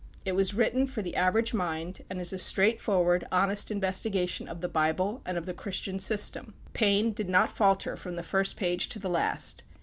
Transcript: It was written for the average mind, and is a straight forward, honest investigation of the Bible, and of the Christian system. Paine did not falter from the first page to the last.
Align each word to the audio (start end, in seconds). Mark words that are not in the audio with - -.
It 0.25 0.31
was 0.31 0.55
written 0.55 0.87
for 0.87 1.03
the 1.03 1.15
average 1.15 1.53
mind, 1.53 2.01
and 2.09 2.19
is 2.19 2.33
a 2.33 2.39
straight 2.39 2.81
forward, 2.81 3.23
honest 3.31 3.69
investigation 3.69 4.47
of 4.49 4.59
the 4.61 4.67
Bible, 4.67 5.21
and 5.27 5.37
of 5.37 5.45
the 5.45 5.53
Christian 5.53 5.99
system. 5.99 6.55
Paine 6.73 7.11
did 7.11 7.29
not 7.29 7.55
falter 7.55 7.95
from 7.95 8.15
the 8.15 8.23
first 8.23 8.57
page 8.57 8.89
to 8.89 8.97
the 8.97 9.11
last. 9.11 9.61